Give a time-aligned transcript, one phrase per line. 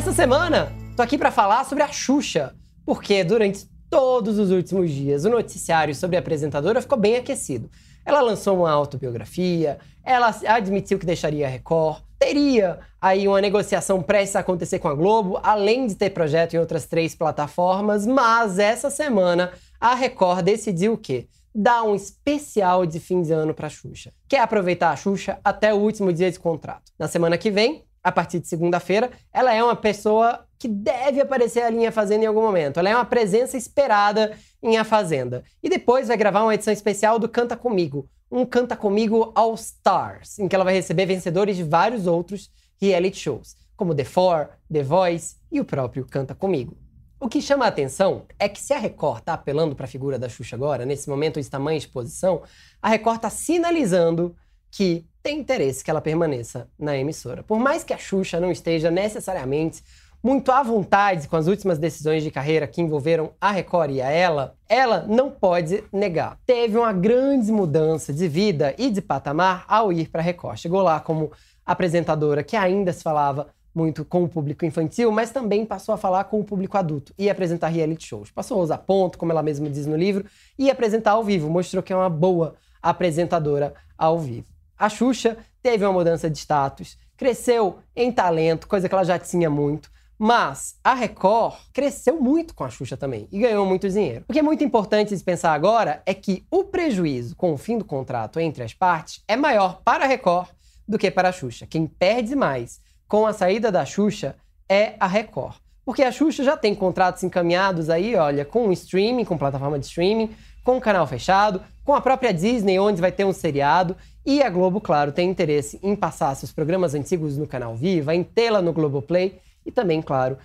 [0.00, 2.54] Essa semana, tô aqui para falar sobre a Xuxa,
[2.86, 7.70] porque durante todos os últimos dias o noticiário sobre a apresentadora ficou bem aquecido.
[8.02, 14.36] Ela lançou uma autobiografia, ela admitiu que deixaria a Record, teria aí uma negociação prestes
[14.36, 18.88] a acontecer com a Globo, além de ter projeto em outras três plataformas, mas essa
[18.88, 21.28] semana a Record decidiu o quê?
[21.54, 24.14] Dar um especial de fim de ano para Xuxa.
[24.26, 26.90] Quer aproveitar a Xuxa até o último dia de contrato.
[26.98, 31.62] Na semana que vem, a partir de segunda-feira, ela é uma pessoa que deve aparecer
[31.62, 32.78] ali em A Fazenda em algum momento.
[32.78, 35.42] Ela é uma presença esperada em A Fazenda.
[35.62, 40.38] E depois vai gravar uma edição especial do Canta Comigo, um Canta Comigo All Stars,
[40.38, 44.82] em que ela vai receber vencedores de vários outros reality shows, como The Four, The
[44.82, 46.76] Voice e o próprio Canta Comigo.
[47.18, 50.18] O que chama a atenção é que se a Record está apelando para a figura
[50.18, 52.42] da Xuxa agora, nesse momento de tamanha exposição,
[52.80, 54.34] a Record está sinalizando
[54.70, 57.42] que tem interesse que ela permaneça na emissora.
[57.42, 59.82] Por mais que a Xuxa não esteja necessariamente
[60.22, 64.10] muito à vontade com as últimas decisões de carreira que envolveram a Record e a
[64.10, 66.38] ela, ela não pode negar.
[66.44, 70.58] Teve uma grande mudança de vida e de patamar ao ir para a Record.
[70.58, 71.32] Chegou lá como
[71.64, 76.24] apresentadora que ainda se falava muito com o público infantil, mas também passou a falar
[76.24, 78.30] com o público adulto e apresentar reality shows.
[78.30, 80.24] Passou a usar ponto, como ela mesma diz no livro,
[80.58, 81.48] e apresentar ao vivo.
[81.48, 84.49] Mostrou que é uma boa apresentadora ao vivo.
[84.80, 89.50] A Xuxa teve uma mudança de status, cresceu em talento, coisa que ela já tinha
[89.50, 89.90] muito.
[90.18, 94.24] Mas a Record cresceu muito com a Xuxa também e ganhou muito dinheiro.
[94.26, 97.76] O que é muito importante de pensar agora é que o prejuízo com o fim
[97.76, 100.48] do contrato entre as partes é maior para a Record
[100.88, 101.66] do que para a Xuxa.
[101.66, 104.34] Quem perde mais com a saída da Xuxa
[104.66, 105.56] é a Record.
[105.90, 110.30] Porque a Xuxa já tem contratos encaminhados aí, olha, com streaming, com plataforma de streaming,
[110.62, 113.96] com canal fechado, com a própria Disney, onde vai ter um seriado.
[114.24, 118.22] E a Globo, claro, tem interesse em passar seus programas antigos no canal Viva, em
[118.22, 120.38] tê-la no Globoplay e também, claro,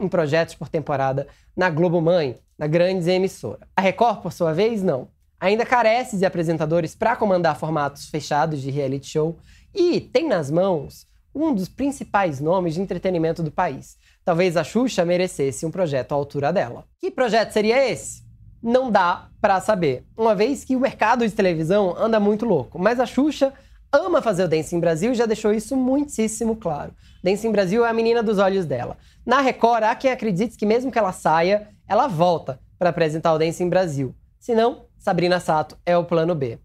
[0.00, 3.66] em projetos por temporada na Globo Mãe, na grande emissora.
[3.74, 5.08] A Record, por sua vez, não.
[5.40, 9.36] Ainda carece de apresentadores para comandar formatos fechados de reality show
[9.74, 13.96] e tem nas mãos um dos principais nomes de entretenimento do país.
[14.24, 16.84] Talvez a Xuxa merecesse um projeto à altura dela.
[17.00, 18.22] Que projeto seria esse?
[18.62, 22.78] não dá para saber, uma vez que o mercado de televisão anda muito louco.
[22.78, 23.52] Mas a Xuxa
[23.92, 26.94] ama fazer o Dance em Brasil e já deixou isso muitíssimo claro.
[27.22, 28.96] Dance em Brasil é a menina dos olhos dela.
[29.26, 33.38] Na Record, há quem acredite que mesmo que ela saia, ela volta para apresentar o
[33.38, 34.14] Dance em Brasil.
[34.38, 36.58] Se não, Sabrina Sato é o plano B.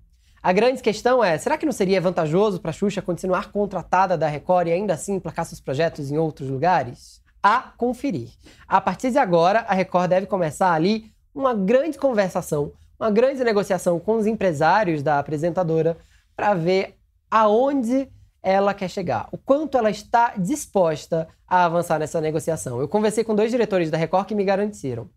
[0.47, 4.29] A grande questão é: será que não seria vantajoso para a Xuxa continuar contratada da
[4.29, 7.21] Record e ainda assim emplacar seus projetos em outros lugares?
[7.43, 8.29] A conferir.
[8.65, 13.99] A partir de agora, a Record deve começar ali uma grande conversação, uma grande negociação
[13.99, 15.97] com os empresários da apresentadora
[16.33, 16.95] para ver
[17.29, 18.09] aonde
[18.41, 22.79] ela quer chegar, o quanto ela está disposta a avançar nessa negociação.
[22.79, 25.09] Eu conversei com dois diretores da Record que me garantiram: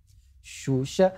[0.43, 1.15] Xuxa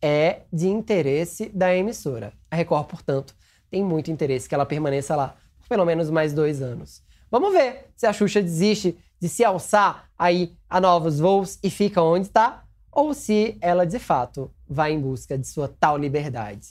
[0.00, 2.32] é de interesse da emissora.
[2.50, 3.34] A Record, portanto,
[3.70, 7.02] tem muito interesse que ela permaneça lá por pelo menos mais dois anos.
[7.30, 12.00] Vamos ver se a Xuxa desiste de se alçar aí a novos voos e fica
[12.02, 16.68] onde está, ou se ela de fato vai em busca de sua tal liberdade.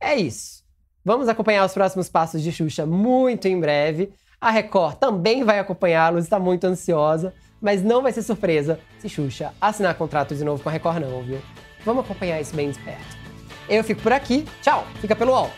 [0.00, 0.64] É isso.
[1.04, 4.12] Vamos acompanhar os próximos passos de Xuxa muito em breve.
[4.40, 9.52] A Record também vai acompanhá-los, está muito ansiosa, mas não vai ser surpresa se Xuxa
[9.60, 11.40] assinar contrato de novo com a Record, não, viu?
[11.84, 13.16] Vamos acompanhar isso bem de perto.
[13.68, 14.44] Eu fico por aqui.
[14.62, 14.86] Tchau.
[15.00, 15.50] Fica pelo UOL.